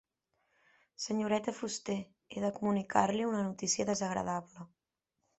[1.03, 1.97] Senyoreta Fuster,
[2.35, 4.65] he de comunicar-li una notícia desagradable.